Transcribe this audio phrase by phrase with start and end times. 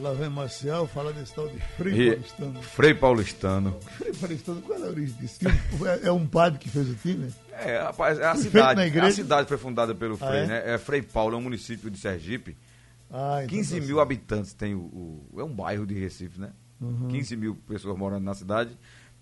[0.00, 2.62] Lá vem Marcial falar desse tal de Frei E- Paulistano.
[2.62, 3.80] Frei Paulistano.
[3.98, 5.38] Frei Paulistano, qual é a origem disso?
[5.86, 7.30] É- É um padre que fez o time?
[7.52, 8.80] É, rapaz, é a cidade.
[8.80, 9.06] igreja?
[9.08, 10.46] A cidade foi fundada pelo Ah, Frei, é?
[10.46, 10.62] né?
[10.74, 12.56] É Frei Paulo, é um município de Sergipe.
[13.10, 14.00] Ah, então 15 tá mil certo.
[14.00, 16.50] habitantes tem o, o- É um bairro de Recife, né?
[16.80, 17.08] Uhum.
[17.08, 18.76] 15 mil pessoas morando na cidade.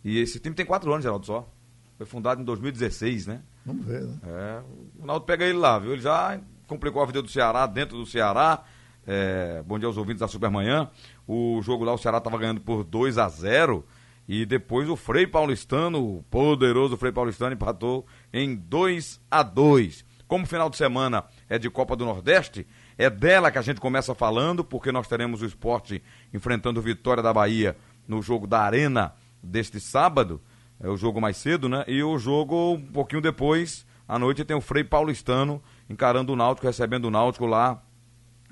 [0.04, 1.50] E esse time tem 4 anos, Geraldo, só.
[1.98, 3.42] Foi fundado em 2016, né?
[3.66, 4.14] Vamos ver, né?
[4.24, 4.60] É,
[5.02, 5.92] o Naldo pega ele lá, viu?
[5.92, 8.62] Ele já complicou a vida do Ceará, dentro do Ceará.
[9.06, 10.90] É, bom dia aos ouvintes da Supermanhã.
[11.26, 13.84] O jogo lá, o Ceará estava ganhando por 2 a 0
[14.28, 20.44] E depois o Frei Paulistano, o poderoso Frei Paulistano, empatou em 2 a 2 Como
[20.44, 22.66] o final de semana é de Copa do Nordeste,
[22.98, 27.32] é dela que a gente começa falando, porque nós teremos o esporte enfrentando Vitória da
[27.32, 30.40] Bahia no jogo da Arena deste sábado.
[30.78, 31.84] É o jogo mais cedo, né?
[31.86, 36.66] E o jogo um pouquinho depois, à noite, tem o Frei Paulistano encarando o Náutico,
[36.66, 37.82] recebendo o Náutico lá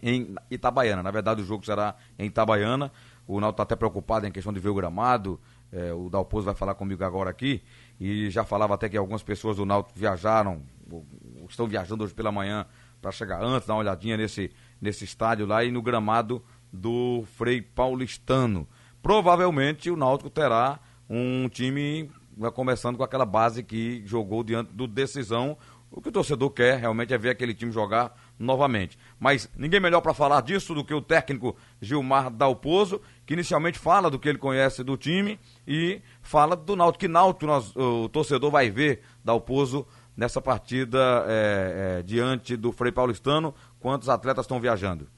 [0.02, 1.02] em Itabaiana.
[1.02, 2.90] Na verdade, o jogo será em Itabaiana.
[3.26, 5.38] O Náutico está até preocupado em questão de ver o gramado.
[5.70, 7.62] É, o Dalpozo vai falar comigo agora aqui.
[8.00, 11.06] E já falava até que algumas pessoas do Náutico viajaram, ou-
[11.40, 12.64] ou estão viajando hoje pela manhã
[13.02, 14.50] para chegar antes, dar uma olhadinha nesse,
[14.80, 18.66] nesse estádio lá e no gramado do Frei Paulistano.
[19.02, 20.78] Provavelmente o Náutico terá
[21.08, 22.10] um time
[22.54, 25.56] começando com aquela base que jogou diante do Decisão.
[25.90, 28.98] O que o torcedor quer realmente é ver aquele time jogar novamente.
[29.18, 34.10] Mas ninguém melhor para falar disso do que o técnico Gilmar Dalpozo, que inicialmente fala
[34.10, 37.00] do que ele conhece do time e fala do Náutico.
[37.00, 42.92] Que Náutico nós, o torcedor vai ver Dalpozo nessa partida é, é, diante do Frei
[42.92, 43.54] Paulistano.
[43.80, 45.08] Quantos atletas estão viajando?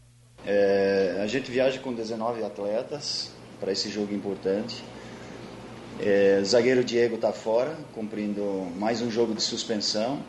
[0.46, 4.84] É, a gente viaja com 19 atletas para esse jogo importante.
[5.98, 8.42] É, zagueiro Diego está fora, cumprindo
[8.78, 10.22] mais um jogo de suspensão.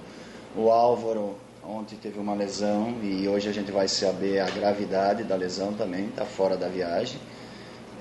[0.55, 5.35] O Álvaro ontem teve uma lesão e hoje a gente vai saber a gravidade da
[5.35, 7.19] lesão também, está fora da viagem.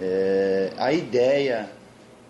[0.00, 1.70] É, a ideia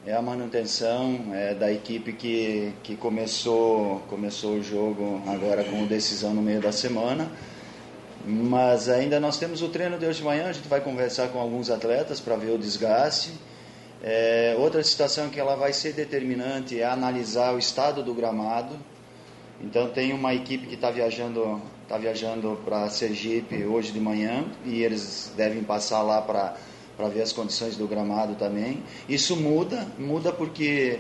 [0.07, 6.35] é a manutenção é, da equipe que, que começou, começou o jogo agora com decisão
[6.35, 7.31] no meio da semana.
[8.27, 11.39] Mas ainda nós temos o treino de hoje de manhã, a gente vai conversar com
[11.41, 13.33] alguns atletas para ver o desgaste.
[14.03, 18.77] É, outra situação que ela vai ser determinante é analisar o estado do gramado.
[19.63, 24.83] Então tem uma equipe que está viajando, tá viajando para Sergipe hoje de manhã e
[24.83, 26.57] eles devem passar lá para
[27.01, 28.83] para ver as condições do gramado também.
[29.09, 30.99] Isso muda, muda porque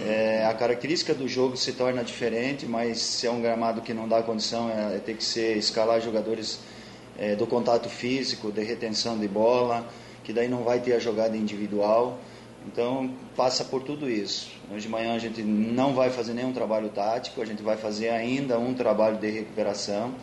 [0.00, 4.06] é, a característica do jogo se torna diferente, mas se é um gramado que não
[4.06, 6.60] dá condição, é, é ter que ser escalar jogadores
[7.18, 9.88] é, do contato físico, de retenção de bola,
[10.22, 12.18] que daí não vai ter a jogada individual.
[12.66, 14.50] Então passa por tudo isso.
[14.70, 18.08] Hoje de manhã a gente não vai fazer nenhum trabalho tático, a gente vai fazer
[18.08, 20.14] ainda um trabalho de recuperação.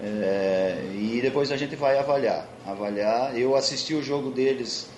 [0.00, 2.48] É, e depois a gente vai avaliar.
[2.66, 3.38] Avaliar.
[3.38, 4.88] Eu assisti o jogo deles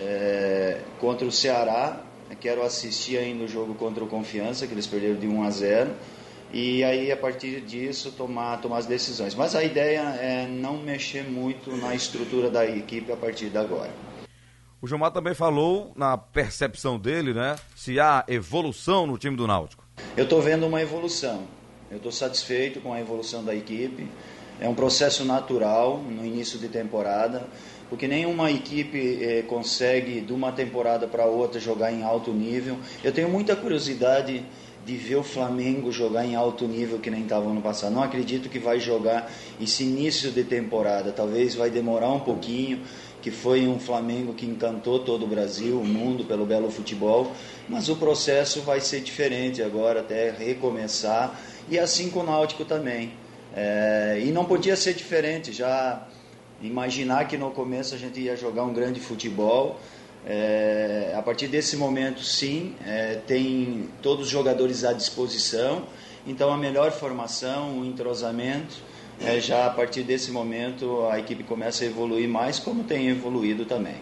[0.00, 2.00] é, contra o Ceará.
[2.40, 5.90] Quero assistir ainda o jogo contra o Confiança, que eles perderam de 1 a 0.
[6.52, 9.34] E aí, a partir disso, tomar, tomar as decisões.
[9.34, 13.90] Mas a ideia é não mexer muito na estrutura da equipe a partir de agora.
[14.84, 17.56] O Gilmar também falou na percepção dele, né?
[17.74, 19.82] Se há evolução no time do Náutico.
[20.14, 21.44] Eu estou vendo uma evolução.
[21.90, 24.06] Eu estou satisfeito com a evolução da equipe.
[24.60, 27.46] É um processo natural no início de temporada,
[27.88, 32.76] porque nenhuma equipe eh, consegue de uma temporada para outra jogar em alto nível.
[33.02, 34.44] Eu tenho muita curiosidade
[34.84, 37.94] de ver o Flamengo jogar em alto nível que nem estava ano passado.
[37.94, 41.10] Não acredito que vai jogar esse início de temporada.
[41.10, 42.80] Talvez vai demorar um pouquinho,
[43.24, 47.32] que foi um Flamengo que encantou todo o Brasil, o mundo pelo belo futebol,
[47.66, 51.40] mas o processo vai ser diferente agora até recomeçar
[51.70, 53.14] e assim com o Náutico também.
[53.56, 56.06] É, e não podia ser diferente, já
[56.60, 59.80] imaginar que no começo a gente ia jogar um grande futebol.
[60.26, 65.84] É, a partir desse momento, sim, é, tem todos os jogadores à disposição.
[66.26, 68.82] Então, a melhor formação, o entrosamento,
[69.20, 73.64] é, já a partir desse momento a equipe começa a evoluir mais, como tem evoluído
[73.64, 73.96] também.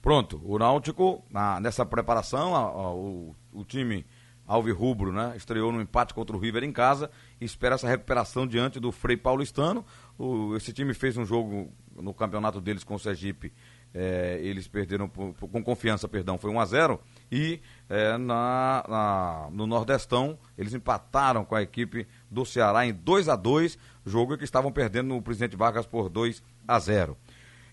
[0.00, 4.04] Pronto, o Náutico, na- nessa preparação, a- a- o, o time
[4.46, 5.34] Alvirrubro, né?
[5.36, 7.08] Estreou no empate contra o River em casa
[7.40, 9.84] e espera essa recuperação diante do Frei Paulistano.
[10.18, 13.52] O- esse time fez um jogo no campeonato deles com o Sergipe.
[13.94, 17.00] É, eles perderam com confiança, perdão, foi 1 a 0
[17.30, 17.60] e
[17.90, 23.36] é, na, na- no Nordestão eles empataram com a equipe do Ceará em 2 a
[23.36, 27.16] 2 jogo que estavam perdendo no Presidente Vargas por 2 a 0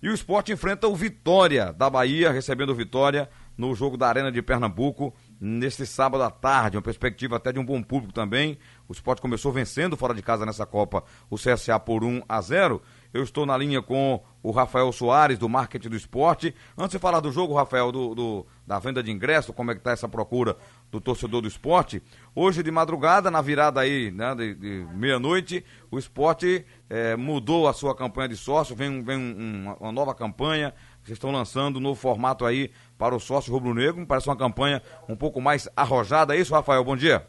[0.01, 4.31] e o esporte enfrenta o Vitória da Bahia, recebendo o Vitória no jogo da Arena
[4.31, 6.77] de Pernambuco, neste sábado à tarde.
[6.77, 8.57] Uma perspectiva até de um bom público também.
[8.87, 12.81] O esporte começou vencendo fora de casa nessa Copa o CSA por 1 a 0.
[13.13, 16.53] Eu estou na linha com o Rafael Soares, do Marketing do Esporte.
[16.77, 19.79] Antes de falar do jogo, Rafael, do, do da venda de ingresso, como é que
[19.79, 20.55] está essa procura
[20.91, 22.03] do torcedor do esporte,
[22.35, 27.73] hoje de madrugada, na virada aí, né, de, de meia-noite, o esporte é, mudou a
[27.73, 30.71] sua campanha de sócio, vem, vem um, uma nova campanha,
[31.03, 35.15] vocês estão lançando um novo formato aí para o sócio rubro-negro, parece uma campanha um
[35.15, 36.83] pouco mais arrojada, é isso, Rafael?
[36.83, 37.25] Bom dia.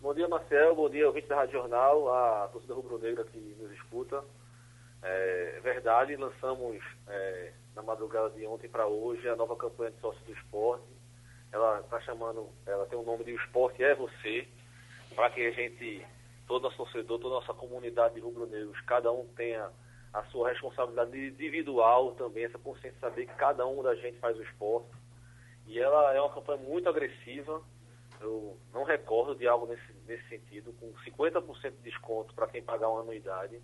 [0.00, 0.76] Bom dia, Marcel.
[0.76, 4.22] Bom dia, ouvinte da Rádio Jornal, a torcida rubro-negra que nos escuta.
[5.02, 10.20] É verdade, lançamos é, na madrugada de ontem para hoje a nova campanha de sócio
[10.24, 10.86] do esporte.
[11.52, 14.46] Ela está chamando, ela tem o nome de Esporte é Você,
[15.14, 16.04] para que a gente,
[16.46, 19.70] todo nosso torcedor, toda a nossa comunidade de rubro-negros, cada um tenha
[20.12, 24.36] a sua responsabilidade individual também, essa consciência de saber que cada um da gente faz
[24.36, 24.90] o esporte.
[25.66, 27.62] E ela é uma campanha muito agressiva,
[28.20, 32.88] eu não recordo de algo nesse, nesse sentido, com 50% de desconto para quem pagar
[32.88, 33.60] uma anuidade,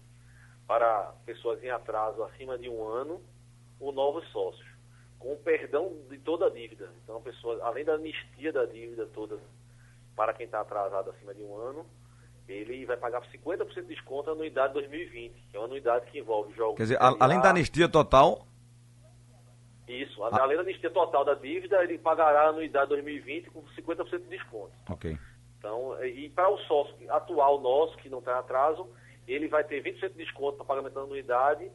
[0.67, 3.21] para pessoas em atraso acima de um ano,
[3.81, 4.67] ou novos sócios,
[5.19, 6.91] com perdão de toda a dívida.
[7.03, 9.39] Então, a pessoa, além da anistia da dívida toda
[10.17, 11.87] para quem está atrasado acima de um ano,
[12.49, 16.55] ele vai pagar 50% de desconto na anuidade 2020, que é uma anuidade que envolve
[16.55, 16.77] jogos.
[16.77, 18.47] Quer dizer, além da anistia total,
[19.89, 20.23] isso.
[20.25, 20.43] Ah.
[20.43, 24.73] Além da anistia total da dívida, ele pagará a anuidade 2020 com 50% de desconto.
[24.89, 25.17] Ok.
[25.59, 28.87] Então, e para o sócio atual nosso, que não está em atraso,
[29.27, 31.71] ele vai ter 20% de desconto para pagamento da anuidade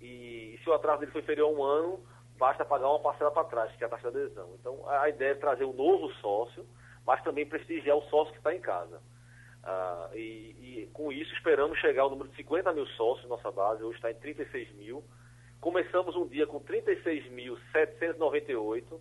[0.00, 2.00] e, se o atraso dele for inferior a um ano,
[2.38, 4.54] basta pagar uma parcela para trás, que é a taxa de adesão.
[4.58, 6.66] Então, a ideia é trazer um novo sócio,
[7.06, 9.00] mas também prestigiar o sócio que está em casa.
[9.64, 13.84] Ah, e, e, com isso esperamos chegar ao número de 50 mil sócios nossa base,
[13.84, 15.04] hoje está em 36 mil.
[15.60, 18.98] Começamos um dia com 36.798,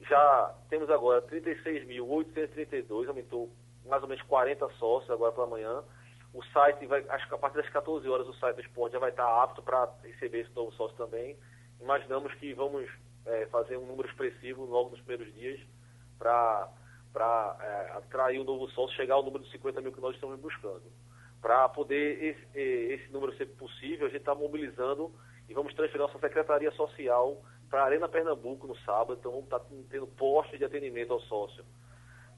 [0.00, 3.48] já temos agora 36.832, aumentou
[3.86, 5.84] mais ou menos 40 sócios agora pela manhã.
[6.32, 8.98] O site vai, acho que a partir das 14 horas o site do esporte já
[8.98, 11.36] vai estar apto para receber esse novo sócio também.
[11.80, 12.88] Imaginamos que vamos
[13.26, 15.60] é, fazer um número expressivo logo nos primeiros dias
[16.18, 16.70] para
[17.60, 20.84] é, atrair um novo sócio, chegar ao número de 50 mil que nós estamos buscando.
[21.40, 25.12] Para poder esse, esse número ser possível, a gente está mobilizando
[25.48, 29.58] e vamos transferir nossa secretaria social para a Arena Pernambuco no sábado, então vamos estar
[29.58, 31.64] tá tendo postos de atendimento ao sócio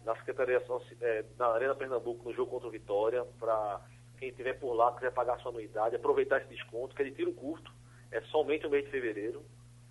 [0.05, 0.63] na Secretaria
[1.01, 3.81] é, na Arena Pernambuco no jogo contra o Vitória, para
[4.19, 7.33] quem estiver por lá, quiser pagar sua anuidade, aproveitar esse desconto, que é de tiro
[7.33, 7.73] curto,
[8.13, 9.43] é somente o mês de fevereiro,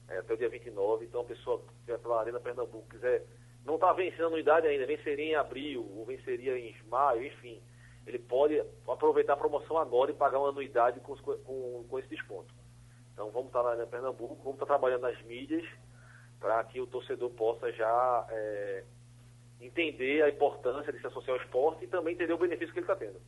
[0.07, 3.25] é, até o dia 29, então a pessoa que estiver pela Arena Pernambuco quiser,
[3.65, 7.62] não está vencendo a anuidade ainda, venceria em abril, ou venceria em maio, enfim,
[8.06, 12.54] ele pode aproveitar a promoção agora e pagar uma anuidade com, com, com esse desconto.
[13.13, 15.65] Então vamos estar lá em Pernambuco, vamos estar trabalhando nas mídias
[16.39, 18.83] para que o torcedor possa já é,
[19.68, 22.86] entender a importância de se associar ao esporte e também entender o benefício que ele
[22.86, 23.19] está tendo.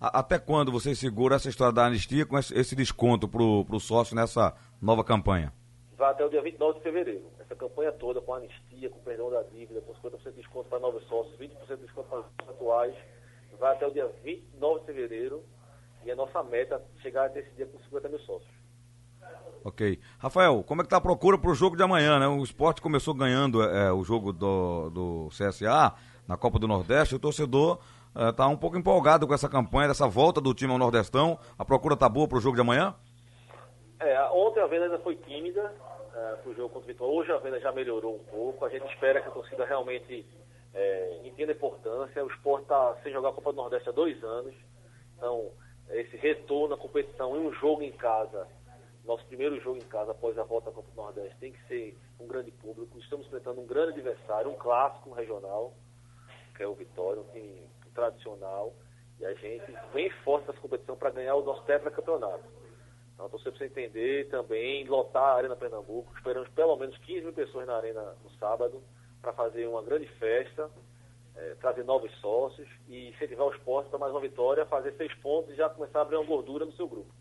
[0.00, 4.52] Até quando você segura essa história da anistia com esse desconto para o sócio nessa
[4.80, 5.52] nova campanha?
[5.96, 7.30] Vai até o dia 29 de fevereiro.
[7.38, 11.06] Essa campanha toda com anistia, com perdão da dívida, com 50% de desconto para novos
[11.06, 12.94] sócios, 20% de desconto para os atuais,
[13.60, 15.44] vai até o dia 29 de fevereiro
[16.04, 18.50] e a nossa meta é chegar até esse dia com 50 mil sócios.
[19.64, 20.00] Ok.
[20.18, 22.26] Rafael, como é que tá a procura para o jogo de amanhã, né?
[22.26, 25.94] O esporte começou ganhando é, o jogo do, do CSA
[26.26, 27.14] na Copa do Nordeste.
[27.14, 27.78] O torcedor
[28.30, 31.38] está é, um pouco empolgado com essa campanha, dessa volta do time ao Nordestão.
[31.56, 32.94] A procura tá boa para o jogo de amanhã?
[34.00, 35.72] É, ontem a venda ainda foi tímida
[36.12, 37.14] é, para o jogo contra o Vitória.
[37.14, 38.64] Hoje a venda já melhorou um pouco.
[38.64, 40.26] A gente espera que a torcida realmente
[40.74, 42.24] é, entenda a importância.
[42.24, 44.54] O esporte está sem jogar a Copa do Nordeste há dois anos.
[45.16, 45.52] Então,
[45.90, 48.48] esse retorno à competição em um jogo em casa
[49.04, 51.98] nosso primeiro jogo em casa após a volta à Copa do Nordeste tem que ser
[52.20, 52.98] um grande público.
[52.98, 55.74] Estamos enfrentando um grande adversário, um clássico regional,
[56.56, 58.72] que é o Vitória, um time tradicional.
[59.18, 62.44] E a gente vem forte nessa competição para ganhar o nosso tetracampeonato.
[63.14, 66.12] Então, você precisa entender também, lotar a Arena Pernambuco.
[66.16, 68.82] Esperamos pelo menos 15 mil pessoas na Arena no sábado
[69.20, 70.70] para fazer uma grande festa,
[71.36, 75.52] é, trazer novos sócios e incentivar o esporte para mais uma vitória, fazer seis pontos
[75.52, 77.12] e já começar a abrir uma gordura no seu grupo.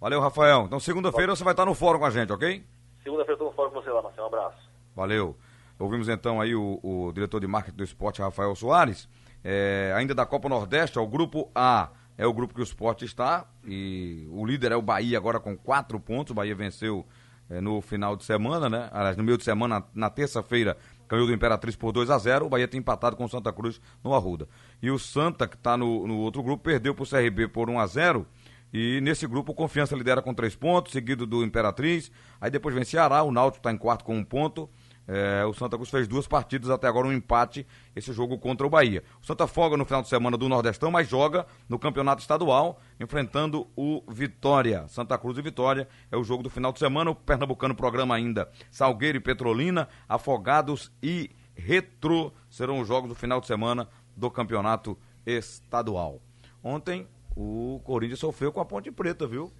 [0.00, 0.64] Valeu, Rafael.
[0.66, 2.64] Então, segunda-feira você vai estar no fórum com a gente, ok?
[3.02, 4.24] Segunda-feira estou no fórum com você lá, Marcelo.
[4.24, 4.70] Um abraço.
[4.94, 5.36] Valeu.
[5.78, 9.08] Ouvimos então aí o, o diretor de marketing do esporte, Rafael Soares.
[9.42, 13.04] É, ainda da Copa Nordeste, é o grupo A é o grupo que o esporte
[13.04, 13.46] está.
[13.64, 16.32] E o líder é o Bahia agora com quatro pontos.
[16.32, 17.06] O Bahia venceu
[17.48, 18.88] é, no final de semana, né?
[18.92, 20.76] Aliás, no meio de semana, na terça-feira,
[21.08, 23.80] ganhou do Imperatriz por 2 a 0 O Bahia tem empatado com o Santa Cruz
[24.02, 24.48] no Arruda.
[24.82, 27.78] E o Santa, que está no, no outro grupo, perdeu para o CRB por 1
[27.78, 28.26] a 0
[28.72, 32.10] e nesse grupo, o Confiança lidera com três pontos, seguido do Imperatriz.
[32.40, 34.68] Aí depois vem Ceará, o Náutico está em quarto com um ponto.
[35.10, 38.70] É, o Santa Cruz fez duas partidas até agora, um empate, esse jogo contra o
[38.70, 39.02] Bahia.
[39.22, 43.66] O Santa folga no final de semana do Nordestão, mas joga no campeonato estadual, enfrentando
[43.74, 44.86] o Vitória.
[44.88, 47.10] Santa Cruz e Vitória é o jogo do final de semana.
[47.10, 53.40] O Pernambucano programa ainda Salgueiro e Petrolina, Afogados e Retro serão os jogos do final
[53.40, 56.20] de semana do campeonato estadual.
[56.62, 57.06] Ontem
[57.36, 59.52] o Corinthians sofreu com a Ponte Preta, viu?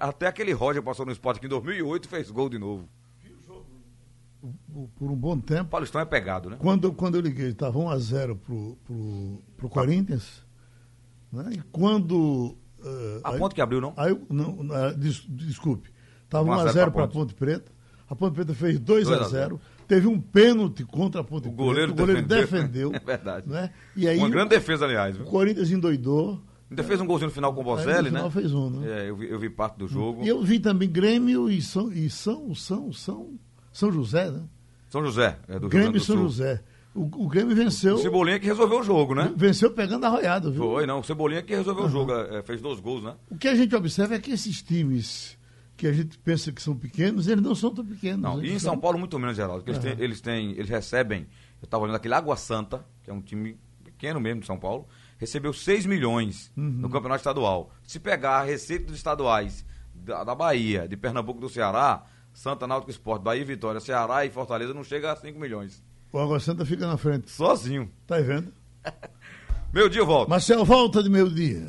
[0.00, 2.88] Até aquele Roger passou no esporte aqui em 2008 e fez gol de novo
[4.96, 5.64] por um bom tempo.
[5.64, 6.56] O Paulistão é pegado, né?
[6.58, 10.42] Quando, quando eu liguei, estava 1x0 pro, pro, pro Corinthians.
[11.32, 11.50] Né?
[11.52, 12.56] E quando.
[12.82, 13.92] Uh, a aí, ponte que abriu, não?
[13.96, 15.90] Aí, não, não des, desculpe.
[16.24, 17.70] Estava 1x0 para a Ponte Preta.
[18.08, 19.58] A Ponte Preta fez 2x0.
[19.86, 22.02] Teve um pênalti contra a Ponte o goleiro Preta.
[22.02, 22.90] O goleiro defendeu.
[22.90, 23.48] defendeu é verdade.
[23.48, 23.70] Né?
[23.94, 25.16] E aí, Uma grande defesa, aliás.
[25.16, 25.26] Viu?
[25.26, 26.40] O Corinthians endoidou.
[26.70, 28.30] Ainda fez um golzinho no final com o Bocelli, né?
[28.30, 28.88] fez um, né?
[28.88, 30.22] É, eu vi, eu vi parte do jogo.
[30.22, 33.38] E eu vi também Grêmio e São, e São, São, São,
[33.72, 34.42] São José, né?
[34.88, 36.24] São José, é do Grêmio Rio São Sul.
[36.24, 36.62] José.
[36.94, 37.94] O, o, Grêmio venceu.
[37.94, 39.32] O Cebolinha que resolveu o jogo, né?
[39.36, 40.62] Venceu pegando arroiado, viu?
[40.62, 41.00] Foi, não.
[41.00, 41.88] O Cebolinha que resolveu uhum.
[41.88, 43.14] o jogo, é, fez dois gols, né?
[43.30, 45.38] O que a gente observa é que esses times
[45.76, 48.20] que a gente pensa que são pequenos, eles não são tão pequenos.
[48.20, 49.64] Não, e em São Paulo muito menos, Geraldo.
[49.64, 49.76] Porque uhum.
[49.76, 51.20] eles, têm, eles, têm, eles recebem,
[51.60, 54.86] eu estava olhando aquele Água Santa, que é um time pequeno mesmo de São Paulo,
[55.20, 56.64] recebeu 6 milhões uhum.
[56.64, 57.70] no campeonato estadual.
[57.84, 62.90] Se pegar a receita dos estaduais da, da Bahia, de Pernambuco do Ceará, Santa Náutico
[62.90, 65.84] Esporte, Bahia Vitória, Ceará e Fortaleza não chega a 5 milhões.
[66.10, 67.30] O Água Santa fica na frente.
[67.30, 67.90] Sozinho.
[68.06, 68.52] Tá vendo?
[69.72, 70.30] Meu dia eu volto.
[70.30, 71.64] Marcel, volta de meu dia.